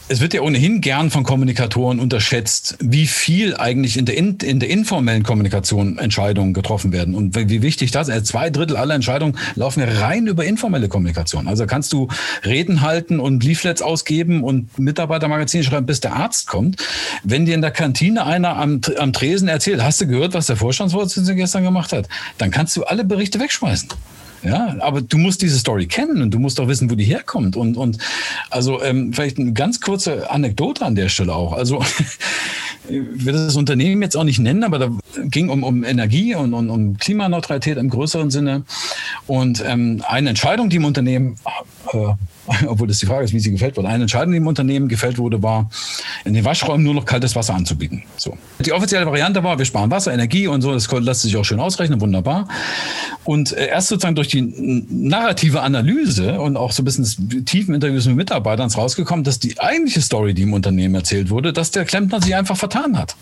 [0.08, 4.60] es wird ja ohnehin gern von Kommunikatoren unterschätzt, wie viel eigentlich in der, in, in
[4.60, 8.14] der informellen Kommunikation Entscheidungen getroffen werden und wie wichtig das ist.
[8.14, 11.48] Also zwei Drittel aller Entscheidungen laufen ja rein über informelle Kommunikation.
[11.48, 12.06] Also kannst du
[12.44, 16.82] Reden halten und Leaflets ausgeben und Mitarbeitermagazine schreiben, bis der Arzt kommt.
[17.24, 20.56] Wenn dir in der Kantine einer am, am Tresen erzählt, hast du gehört, was der
[20.56, 23.88] Vorstandsvorsitzende gestern gemacht hat, dann kannst du alle Berichte wegschmeißen.
[24.42, 27.56] Ja, aber du musst diese Story kennen und du musst auch wissen, wo die herkommt.
[27.56, 27.98] Und, und
[28.50, 31.52] also ähm, vielleicht eine ganz kurze Anekdote an der Stelle auch.
[31.52, 31.82] Also
[32.88, 34.90] ich will das Unternehmen jetzt auch nicht nennen, aber da
[35.24, 38.64] ging um, um Energie und, und um Klimaneutralität im größeren Sinne.
[39.26, 41.36] Und ähm, eine Entscheidung, die im Unternehmen
[41.92, 42.14] äh,
[42.66, 43.88] obwohl das die Frage ist, wie sie gefällt wurde.
[43.88, 45.70] Eine Entscheidung, Unternehmen gefällt wurde, war,
[46.24, 48.02] in den Waschräumen nur noch kaltes Wasser anzubieten.
[48.16, 48.36] So.
[48.64, 51.60] Die offizielle Variante war, wir sparen Wasser, Energie und so, das lässt sich auch schön
[51.60, 52.48] ausrechnen, wunderbar.
[53.24, 54.42] Und äh, erst sozusagen durch die
[54.88, 59.58] narrative Analyse und auch so ein bisschen tiefen Interviews mit Mitarbeitern ist rausgekommen, dass die
[59.58, 63.16] eigentliche Story, die im Unternehmen erzählt wurde, dass der Klempner sich einfach vertan hat.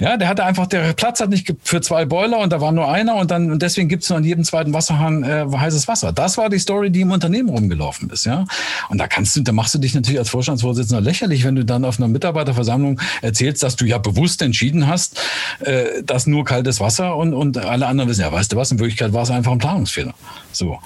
[0.00, 2.90] Ja, der hatte einfach, der Platz hat nicht für zwei Boiler und da war nur
[2.90, 6.12] einer und dann und deswegen gibt es nur an jedem zweiten Wasserhahn äh, heißes Wasser.
[6.12, 8.46] Das war die Story, die im Unternehmen rumgelaufen ist, ja.
[8.88, 11.84] Und da kannst du, da machst du dich natürlich als Vorstandsvorsitzender lächerlich, wenn du dann
[11.84, 15.20] auf einer Mitarbeiterversammlung erzählst, dass du ja bewusst entschieden hast,
[15.60, 18.78] äh, dass nur kaltes Wasser und, und alle anderen wissen, ja, weißt du was, in
[18.78, 20.14] Wirklichkeit war es einfach ein Planungsfehler.
[20.50, 20.78] So.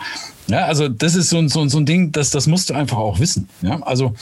[0.49, 3.21] Ja, also das ist so, so, so ein Ding, das, das musst du einfach auch
[3.21, 3.49] wissen.
[3.63, 4.15] Ja, also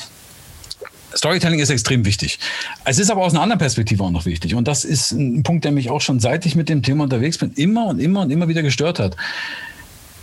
[1.16, 2.38] Storytelling ist extrem wichtig.
[2.85, 4.55] Es ist aber aus einer anderen Perspektive auch noch wichtig.
[4.55, 7.38] Und das ist ein Punkt, der mich auch schon seit ich mit dem Thema unterwegs
[7.38, 9.16] bin, immer und immer und immer wieder gestört hat.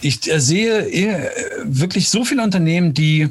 [0.01, 1.31] Ich sehe
[1.63, 3.29] wirklich so viele Unternehmen, die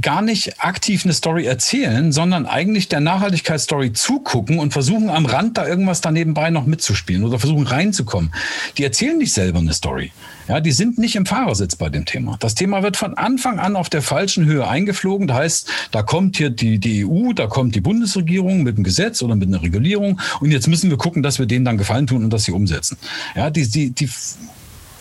[0.00, 5.58] gar nicht aktiv eine Story erzählen, sondern eigentlich der Nachhaltigkeitsstory zugucken und versuchen am Rand
[5.58, 8.32] da irgendwas da nebenbei noch mitzuspielen oder versuchen reinzukommen.
[8.78, 10.12] Die erzählen nicht selber eine Story.
[10.48, 12.36] Ja, die sind nicht im Fahrersitz bei dem Thema.
[12.40, 15.28] Das Thema wird von Anfang an auf der falschen Höhe eingeflogen.
[15.28, 19.22] Das heißt, da kommt hier die, die EU, da kommt die Bundesregierung mit einem Gesetz
[19.22, 22.24] oder mit einer Regulierung und jetzt müssen wir gucken, dass wir denen dann Gefallen tun
[22.24, 22.96] und dass sie umsetzen.
[23.36, 24.08] Ja, die, die, die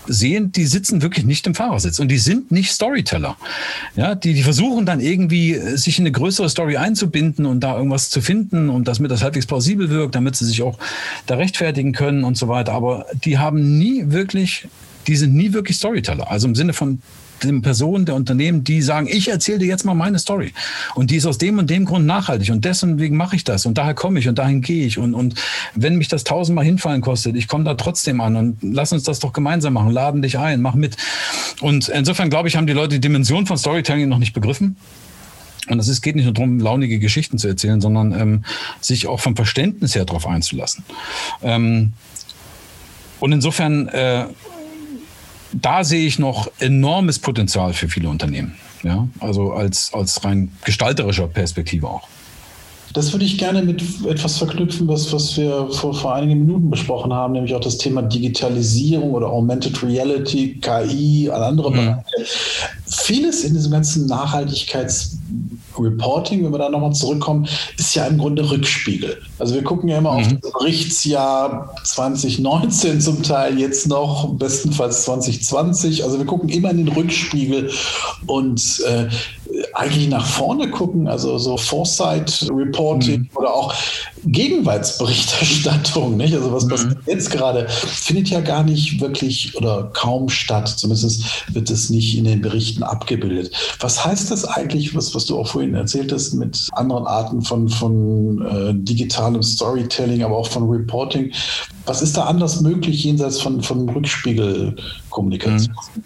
[0.10, 3.38] sehen, die sitzen wirklich nicht im Fahrersitz und die sind nicht Storyteller.
[3.96, 7.78] Ja, die, die versuchen dann irgendwie, äh, sich in eine größere Story einzubinden und da
[7.78, 10.78] irgendwas zu finden und damit das halbwegs plausibel wirkt, damit sie sich auch
[11.26, 12.74] da rechtfertigen können und so weiter.
[12.74, 14.68] Aber die haben nie wirklich,
[15.08, 16.30] die sind nie wirklich Storyteller.
[16.30, 17.02] Also im Sinne von,
[17.44, 20.54] den Personen der Unternehmen, die sagen, ich erzähle dir jetzt mal meine Story.
[20.96, 22.52] Und die ist aus dem und dem Grund nachhaltig.
[22.52, 23.66] Und deswegen mache ich das.
[23.66, 24.98] Und daher komme ich und dahin gehe ich.
[24.98, 25.36] Und, und
[25.76, 28.36] wenn mich das tausendmal hinfallen kostet, ich komme da trotzdem an.
[28.36, 29.92] Und lass uns das doch gemeinsam machen.
[29.92, 30.98] Laden dich ein, mach mit.
[31.62, 34.78] Und insofern, glaube ich, haben die Leute die Dimension von Storytelling noch nicht begriffen.
[35.70, 38.44] Und es geht nicht nur darum, launige Geschichten zu erzählen, sondern ähm,
[38.82, 40.84] sich auch vom Verständnis her darauf einzulassen.
[41.44, 41.94] Ähm,
[43.20, 44.26] und insofern äh,
[45.54, 48.56] da sehe ich noch enormes Potenzial für viele Unternehmen.
[48.84, 52.08] Ja, also als, als rein gestalterischer Perspektive auch.
[52.94, 57.14] Das würde ich gerne mit etwas verknüpfen, was, was wir vor, vor einigen Minuten besprochen
[57.14, 61.76] haben, nämlich auch das Thema Digitalisierung oder Augmented Reality, KI, andere mhm.
[61.76, 62.02] Bereiche.
[62.88, 67.48] Vieles in diesem ganzen Nachhaltigkeitsreporting, wenn wir da nochmal zurückkommen,
[67.78, 69.22] ist ja im Grunde Rückspiegel.
[69.38, 70.18] Also wir gucken ja immer mhm.
[70.18, 76.04] auf das Berichtsjahr 2019 zum Teil, jetzt noch bestenfalls 2020.
[76.04, 77.70] Also wir gucken immer in den Rückspiegel
[78.26, 79.10] und äh,
[79.74, 83.30] eigentlich nach vorne gucken, also so Foresight Reporting mhm.
[83.36, 83.74] oder auch
[84.26, 86.34] Gegenwartsberichterstattung, nicht?
[86.34, 87.02] Also was passiert mhm.
[87.06, 90.68] jetzt gerade, findet ja gar nicht wirklich oder kaum statt.
[90.68, 93.52] Zumindest wird es nicht in den Berichten abgebildet.
[93.80, 97.70] Was heißt das eigentlich, was, was du auch vorhin erzählt hast, mit anderen Arten von,
[97.70, 101.32] von äh, digitalem Storytelling, aber auch von Reporting?
[101.90, 105.74] Was ist da anders möglich jenseits von, von Rückspiegelkommunikation?
[105.74, 106.04] Mhm.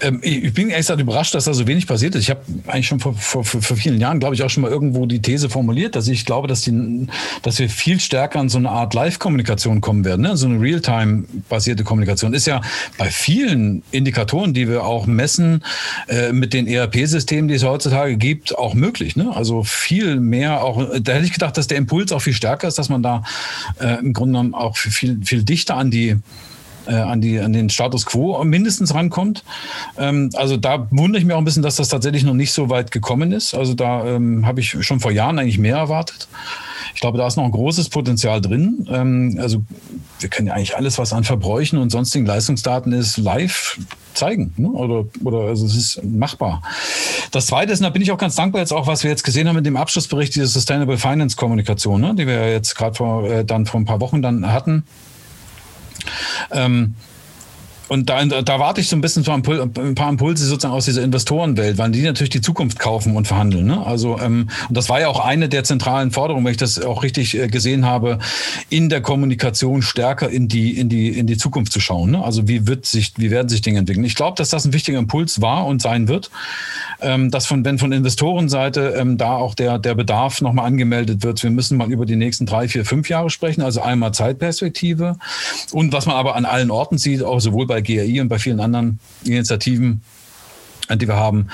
[0.00, 2.22] Ähm, ich bin gesagt überrascht, dass da so wenig passiert ist.
[2.22, 5.06] Ich habe eigentlich schon vor, vor, vor vielen Jahren, glaube ich, auch schon mal irgendwo
[5.06, 7.08] die These formuliert, dass ich glaube, dass, die,
[7.42, 10.20] dass wir viel stärker an so eine Art Live-Kommunikation kommen werden.
[10.20, 10.36] Ne?
[10.36, 12.60] So eine Real-Time-basierte Kommunikation ist ja
[12.96, 15.64] bei vielen Indikatoren, die wir auch messen,
[16.06, 19.16] äh, mit den ERP-Systemen, die es heutzutage gibt, auch möglich.
[19.16, 19.34] Ne?
[19.34, 22.78] Also viel mehr auch, da hätte ich gedacht, dass der Impuls auch viel stärker ist,
[22.78, 23.24] dass man da
[23.80, 26.16] äh, im Grunde genommen auch viel viel dichter an die
[26.86, 29.44] äh, an, die, an den Status quo mindestens rankommt.
[29.98, 32.68] Ähm, also da wundere ich mich auch ein bisschen, dass das tatsächlich noch nicht so
[32.68, 33.54] weit gekommen ist.
[33.54, 36.28] Also da ähm, habe ich schon vor Jahren eigentlich mehr erwartet.
[36.94, 38.86] Ich glaube, da ist noch ein großes Potenzial drin.
[38.90, 39.62] Ähm, also
[40.20, 43.78] wir können ja eigentlich alles, was an Verbräuchen und sonstigen Leistungsdaten ist, live
[44.14, 44.52] zeigen.
[44.56, 44.68] Ne?
[44.68, 46.62] Oder, oder also es ist machbar.
[47.32, 49.24] Das Zweite ist, und da bin ich auch ganz dankbar jetzt auch, was wir jetzt
[49.24, 52.14] gesehen haben mit dem Abschlussbericht, diese Sustainable Finance Kommunikation, ne?
[52.14, 54.84] die wir jetzt gerade vor, äh, vor ein paar Wochen dann hatten
[56.50, 56.94] ähm,
[57.88, 61.76] und da, da warte ich so ein bisschen ein paar Impulse sozusagen aus dieser Investorenwelt,
[61.78, 63.66] weil die natürlich die Zukunft kaufen und verhandeln.
[63.66, 63.84] Ne?
[63.84, 67.02] Also ähm, und das war ja auch eine der zentralen Forderungen, wenn ich das auch
[67.02, 68.18] richtig äh, gesehen habe,
[68.70, 72.12] in der Kommunikation stärker in die in die in die Zukunft zu schauen.
[72.12, 72.24] Ne?
[72.24, 74.04] Also wie wird sich wie werden sich Dinge entwickeln?
[74.04, 76.30] Ich glaube, dass das ein wichtiger Impuls war und sein wird,
[77.00, 81.42] ähm, dass von wenn von Investorenseite ähm, da auch der der Bedarf nochmal angemeldet wird.
[81.42, 83.62] Wir müssen mal über die nächsten drei, vier, fünf Jahre sprechen.
[83.62, 85.16] Also einmal Zeitperspektive
[85.72, 88.38] und was man aber an allen Orten sieht, auch sowohl bei bei GRI und bei
[88.38, 90.02] vielen anderen Initiativen
[90.90, 91.48] die wir haben,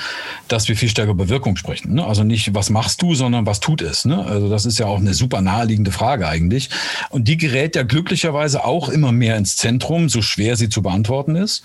[0.49, 1.95] dass wir viel stärker über Wirkung sprechen.
[1.95, 2.05] Ne?
[2.05, 4.05] Also nicht, was machst du, sondern was tut es.
[4.05, 4.25] Ne?
[4.25, 6.69] Also das ist ja auch eine super naheliegende Frage eigentlich.
[7.11, 11.37] Und die gerät ja glücklicherweise auch immer mehr ins Zentrum, so schwer sie zu beantworten
[11.37, 11.63] ist.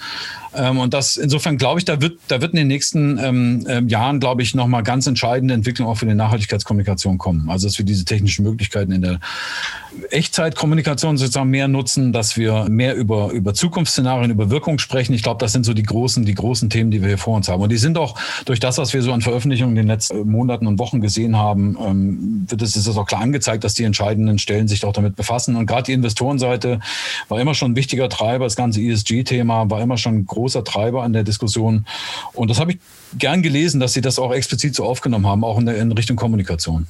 [0.54, 3.88] Ähm, und das insofern glaube ich, da wird, da wird in den nächsten ähm, ähm,
[3.88, 7.50] Jahren, glaube ich, nochmal ganz entscheidende Entwicklung auch für die Nachhaltigkeitskommunikation kommen.
[7.50, 9.20] Also dass wir diese technischen Möglichkeiten in der
[10.12, 15.14] Echtzeitkommunikation sozusagen mehr nutzen, dass wir mehr über, über Zukunftsszenarien, über Wirkung sprechen.
[15.14, 17.48] Ich glaube, das sind so die großen, die großen Themen, die wir hier vor uns
[17.48, 17.62] haben.
[17.62, 20.68] Und die sind auch durch das, was wir so an Veröffentlichungen in den letzten Monaten
[20.68, 24.68] und Wochen gesehen haben, ähm, wird es ist auch klar angezeigt, dass die entscheidenden Stellen
[24.68, 25.56] sich auch damit befassen.
[25.56, 26.80] Und gerade die Investorenseite
[27.28, 28.46] war immer schon ein wichtiger Treiber.
[28.46, 31.86] Das ganze ESG-Thema war immer schon ein großer Treiber an der Diskussion.
[32.34, 32.80] Und das habe ich
[33.18, 36.18] gern gelesen, dass Sie das auch explizit so aufgenommen haben, auch in, der, in Richtung
[36.18, 36.88] Kommunikation.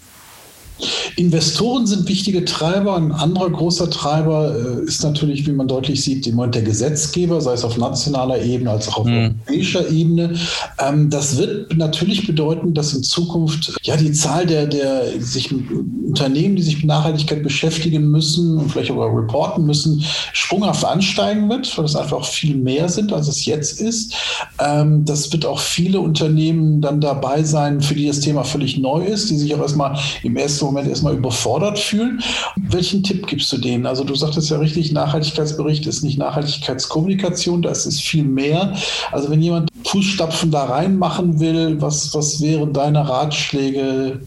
[1.16, 2.96] Investoren sind wichtige Treiber.
[2.96, 7.40] Ein anderer großer Treiber äh, ist natürlich, wie man deutlich sieht, im Moment der Gesetzgeber,
[7.40, 9.36] sei es auf nationaler Ebene als auch auf mhm.
[9.48, 10.36] europäischer Ebene.
[10.80, 16.56] Ähm, das wird natürlich bedeuten, dass in Zukunft ja die Zahl der, der sich Unternehmen,
[16.56, 21.86] die sich mit Nachhaltigkeit beschäftigen müssen und vielleicht auch reporten müssen, sprunghaft ansteigen wird, weil
[21.86, 24.16] es einfach viel mehr sind, als es jetzt ist.
[24.60, 29.06] Ähm, das wird auch viele Unternehmen dann dabei sein, für die das Thema völlig neu
[29.06, 32.22] ist, die sich auch erstmal im ersten Moment erstmal überfordert fühlen.
[32.56, 33.86] Welchen Tipp gibst du denen?
[33.86, 38.76] Also du sagtest ja richtig, Nachhaltigkeitsbericht ist nicht Nachhaltigkeitskommunikation, das ist viel mehr.
[39.12, 44.22] Also wenn jemand Fußstapfen da reinmachen will, was, was wären deine Ratschläge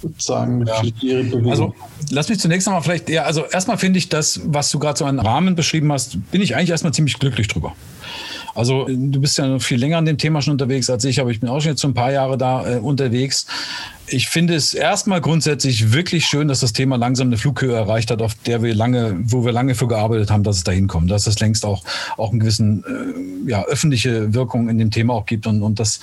[0.00, 0.74] sozusagen ja.
[0.74, 1.50] für die Bewegung?
[1.50, 1.74] Also
[2.10, 5.04] lass mich zunächst einmal vielleicht, ja, also erstmal finde ich das, was du gerade so
[5.04, 7.74] einen Rahmen beschrieben hast, bin ich eigentlich erstmal ziemlich glücklich drüber.
[8.54, 11.30] Also du bist ja noch viel länger an dem Thema schon unterwegs als ich, aber
[11.30, 13.46] ich bin auch schon jetzt so ein paar Jahre da äh, unterwegs.
[14.06, 18.20] Ich finde es erstmal grundsätzlich wirklich schön, dass das Thema langsam eine Flughöhe erreicht hat,
[18.20, 21.26] auf der wir lange, wo wir lange für gearbeitet haben, dass es dahin kommt, dass
[21.26, 21.82] es längst auch,
[22.16, 26.00] auch einen gewissen äh, ja, öffentliche Wirkung in dem Thema auch gibt und, und das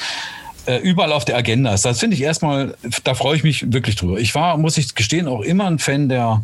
[0.66, 1.86] äh, überall auf der Agenda ist.
[1.86, 4.20] Das finde ich erstmal, da freue ich mich wirklich drüber.
[4.20, 6.44] Ich war, muss ich gestehen, auch immer ein Fan der,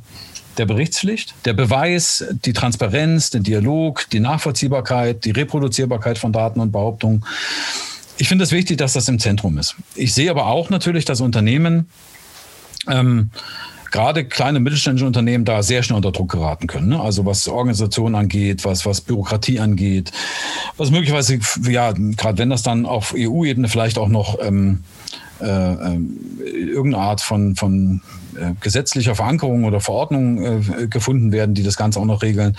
[0.58, 6.72] der Berichtspflicht, der Beweis, die Transparenz, den Dialog, die Nachvollziehbarkeit, die Reproduzierbarkeit von Daten und
[6.72, 7.26] Behauptungen.
[8.18, 9.76] Ich finde es wichtig, dass das im Zentrum ist.
[9.96, 11.90] Ich sehe aber auch natürlich, dass Unternehmen,
[12.88, 13.30] ähm,
[13.92, 16.90] gerade kleine mittelständische Unternehmen da sehr schnell unter Druck geraten können.
[16.90, 17.00] Ne?
[17.00, 20.12] Also was Organisation angeht, was, was Bürokratie angeht,
[20.76, 21.40] was möglicherweise,
[21.70, 24.84] ja, gerade wenn das dann auf EU-Ebene vielleicht auch noch ähm,
[25.42, 26.00] äh, äh,
[26.44, 28.02] irgendeine Art von, von
[28.36, 32.58] äh, gesetzlicher Verankerung oder Verordnung äh, gefunden werden, die das Ganze auch noch regeln.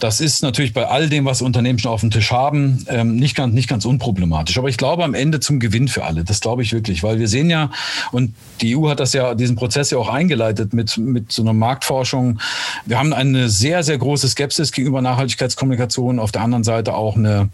[0.00, 3.36] Das ist natürlich bei all dem, was Unternehmen schon auf dem Tisch haben, ähm, nicht,
[3.36, 4.58] ganz, nicht ganz unproblematisch.
[4.58, 6.24] Aber ich glaube am Ende zum Gewinn für alle.
[6.24, 7.70] Das glaube ich wirklich, weil wir sehen ja,
[8.10, 11.52] und die EU hat das ja, diesen Prozess ja auch eingeleitet mit, mit so einer
[11.52, 12.40] Marktforschung.
[12.86, 16.18] Wir haben eine sehr, sehr große Skepsis gegenüber Nachhaltigkeitskommunikation.
[16.18, 17.48] Auf der anderen Seite auch eine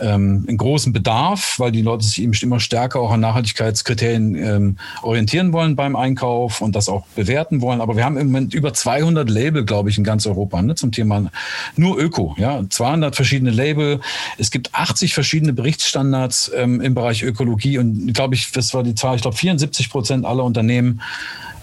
[0.00, 4.76] ähm, einen großen Bedarf, weil die Leute sich eben immer stärker auch an Nachhaltigkeitskriterien ähm,
[5.02, 7.80] orientieren wollen beim Einkauf und das auch bewerten wollen.
[7.80, 10.92] Aber wir haben im Moment über 200 Label, glaube ich, in ganz Europa ne, zum
[10.92, 11.30] Thema
[11.76, 12.34] nur Öko.
[12.38, 14.00] Ja, 200 verschiedene Label.
[14.38, 18.94] Es gibt 80 verschiedene Berichtsstandards ähm, im Bereich Ökologie und glaube ich, das war die
[18.94, 19.16] Zahl.
[19.16, 21.00] Ich glaube, 74 Prozent aller Unternehmen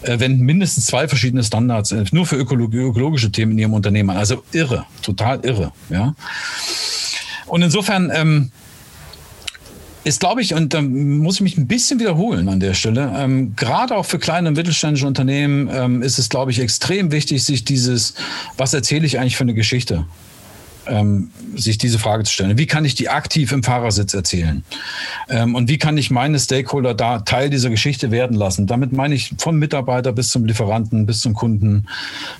[0.02, 4.10] äh, wenden mindestens zwei verschiedene Standards äh, nur für ökologi ökologische Themen in ihrem Unternehmen.
[4.10, 5.72] Also irre, total irre.
[5.88, 6.14] Ja.
[7.54, 8.50] Und insofern ähm,
[10.02, 13.54] ist, glaube ich, und da muss ich mich ein bisschen wiederholen an der Stelle, ähm,
[13.54, 17.64] gerade auch für kleine und mittelständische Unternehmen ähm, ist es, glaube ich, extrem wichtig, sich
[17.64, 18.14] dieses,
[18.56, 20.04] was erzähle ich eigentlich für eine Geschichte,
[20.86, 22.58] ähm, sich diese Frage zu stellen.
[22.58, 24.64] Wie kann ich die aktiv im Fahrersitz erzählen?
[25.28, 28.66] Ähm, und wie kann ich meine Stakeholder da Teil dieser Geschichte werden lassen?
[28.66, 31.86] Damit meine ich vom Mitarbeiter bis zum Lieferanten, bis zum Kunden.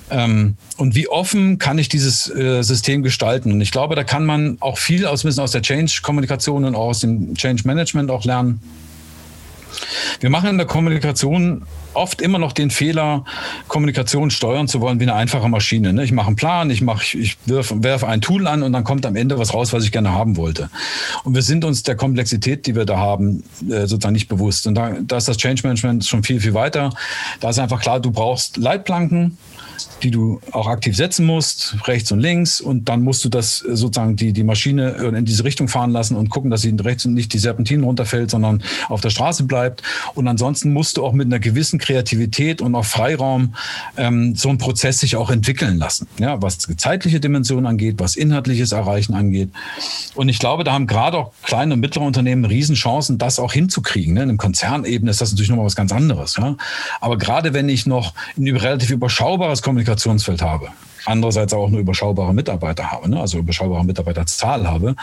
[0.09, 3.51] Ähm, und wie offen kann ich dieses äh, System gestalten?
[3.51, 6.99] Und ich glaube, da kann man auch viel aus, aus der Change-Kommunikation und auch aus
[6.99, 8.59] dem Change-Management auch lernen.
[10.19, 13.23] Wir machen in der Kommunikation oft immer noch den Fehler,
[13.67, 15.93] Kommunikation steuern zu wollen wie eine einfache Maschine.
[15.93, 16.03] Ne?
[16.03, 19.05] Ich mache einen Plan, ich, mach, ich werfe werf ein Tool an und dann kommt
[19.05, 20.69] am Ende was raus, was ich gerne haben wollte.
[21.23, 24.67] Und wir sind uns der Komplexität, die wir da haben, äh, sozusagen nicht bewusst.
[24.67, 26.91] Und da, da ist das Change Management schon viel, viel weiter.
[27.39, 29.37] Da ist einfach klar, du brauchst Leitplanken,
[30.03, 32.61] die du auch aktiv setzen musst, rechts und links.
[32.61, 36.29] Und dann musst du das sozusagen die, die Maschine in diese Richtung fahren lassen und
[36.29, 39.81] gucken, dass sie rechts und nicht die Serpentinen runterfällt, sondern auf der Straße bleibt.
[40.13, 43.55] Und ansonsten musst du auch mit einer gewissen Kreativität und auch Freiraum
[43.97, 46.07] ähm, so einen Prozess sich auch entwickeln lassen.
[46.19, 49.49] Ja, was zeitliche Dimensionen angeht, was inhaltliches Erreichen angeht.
[50.15, 54.13] Und ich glaube, da haben gerade auch kleine und mittlere Unternehmen Riesenchancen, das auch hinzukriegen.
[54.13, 54.23] Ne?
[54.23, 56.35] In einem Konzernebene ist das natürlich nochmal was ganz anderes.
[56.37, 56.55] Ja?
[57.01, 60.67] Aber gerade wenn ich noch ein relativ überschaubares Kommunikationsfeld habe,
[61.05, 63.19] andererseits auch eine überschaubare Mitarbeiter habe, ne?
[63.19, 64.95] also überschaubare Mitarbeiterzahl habe,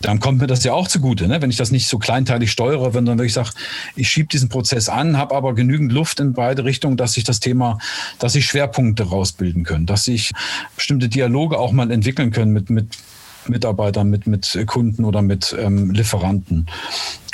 [0.00, 1.26] dann kommt mir das ja auch zugute.
[1.26, 1.42] Ne?
[1.42, 3.50] Wenn ich das nicht so kleinteilig steuere, wenn dann wirklich sage,
[3.96, 7.40] ich schiebe diesen Prozess an, habe aber genügend Luft in beide Richtungen, dass sich das
[7.40, 7.78] Thema,
[8.20, 10.30] dass sich Schwerpunkte rausbilden können, dass sich
[10.76, 12.96] bestimmte Dialoge auch mal entwickeln können mit, mit
[13.48, 16.66] Mitarbeitern, mit, mit Kunden oder mit ähm, Lieferanten.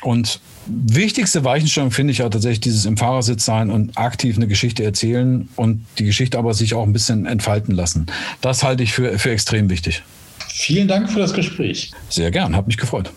[0.02, 4.84] Und wichtigste Weichenstellung finde ich ja tatsächlich dieses im Fahrersitz sein und aktiv eine Geschichte
[4.84, 8.06] erzählen und die Geschichte aber sich auch ein bisschen entfalten lassen.
[8.40, 10.02] Das halte ich für, für extrem wichtig.
[10.48, 11.92] Vielen Dank für das Gespräch.
[12.08, 13.10] Sehr gern, hat mich gefreut.